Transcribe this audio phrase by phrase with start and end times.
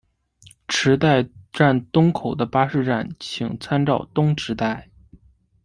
[0.69, 1.23] 池袋
[1.53, 4.89] 站东口的巴士站请参照东池袋。